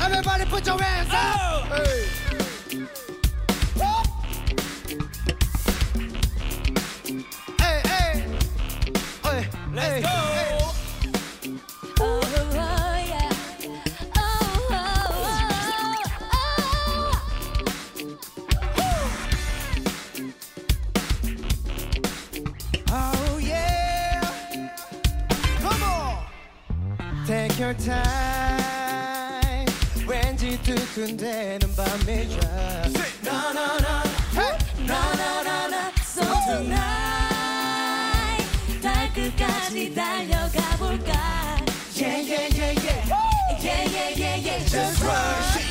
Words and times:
Everybody 0.00 0.44
put 0.46 0.66
your 0.66 0.80
hands 0.80 1.10
up! 1.12 1.66
Hey, 7.58 7.82
hey. 7.84 8.24
Hey, 9.24 9.46
Let's 9.74 10.06
go! 10.06 10.29
your 27.60 27.74
time 27.74 27.92
왠지 30.08 30.58
두근대는 30.62 31.60
밤이야 31.76 32.88
No 33.22 33.52
no 33.52 33.76
no 33.76 34.00
No 34.88 34.96
no 35.20 35.42
no 35.44 35.68
no 35.68 35.92
So 36.02 36.24
tonight 36.48 36.80
달 38.80 39.12
끝까지 39.12 39.94
달려가 39.94 40.76
볼까 40.78 41.12
Yeah 41.94 42.16
yeah 42.16 42.48
yeah 42.48 42.72
yeah 42.80 43.04
Yeah 43.60 43.84
yeah 43.84 44.08
yeah 44.16 44.36
yeah 44.36 44.64
Just 44.64 45.02
right. 45.04 45.52
She 45.52 45.70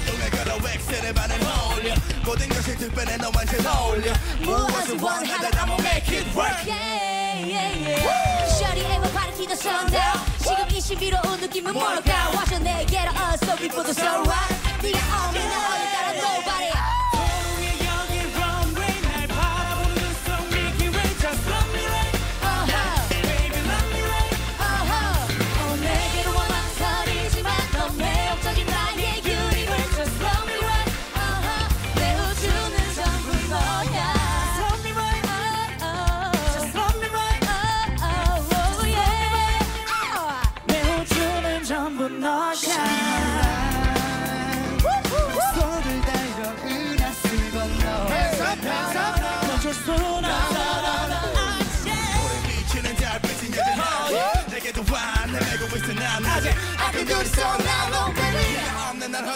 신비로운 10.90 11.40
느낌은 11.40 11.71
뭘까? 11.71 12.32
와줘 12.35 12.57
내게로 12.57 13.12
어서 13.12 13.55
before 13.57 13.93
네가 14.82 15.26
없는 15.27 15.41
어느 15.43 15.84
다른 15.93 16.18
nobody. 16.18 16.99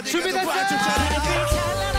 준비됐어요 0.04 1.93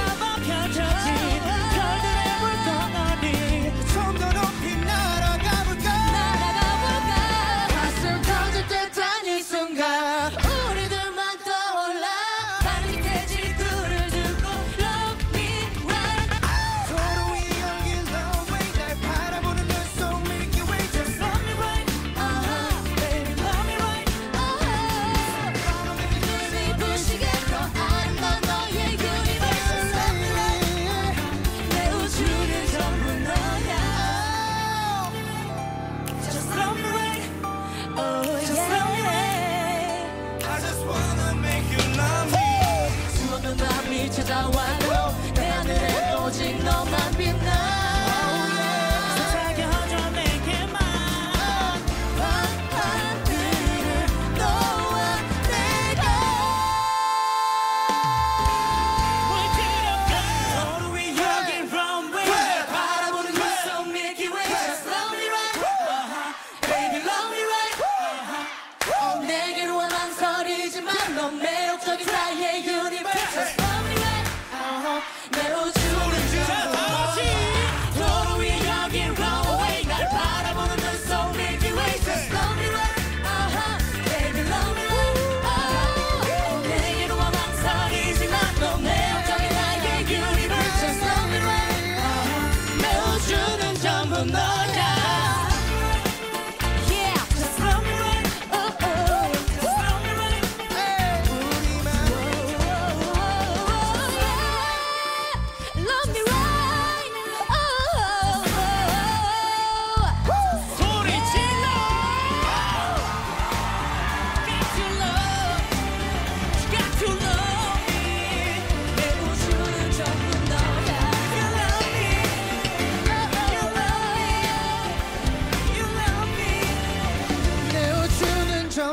yeah, 72.32 72.56
yeah. 72.56 72.73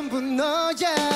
전부 0.01 0.19
너야. 0.19 1.10